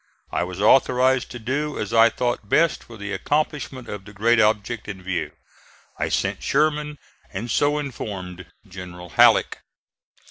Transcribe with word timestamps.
I 0.31 0.43
was 0.43 0.59
authorized 0.59 1.29
to 1.29 1.37
do 1.37 1.77
as 1.77 1.93
I 1.93 2.09
though 2.09 2.35
best 2.43 2.83
for 2.85 2.97
the 2.97 3.13
accomplishment 3.13 3.87
of 3.87 4.03
the 4.03 4.13
great 4.13 4.39
object 4.39 4.87
in 4.87 5.03
view. 5.03 5.29
I 5.99 6.09
sent 6.09 6.41
Sherman 6.41 6.97
and 7.31 7.51
so 7.51 7.77
informed 7.77 8.47
General 8.67 9.09
Halleck. 9.09 9.59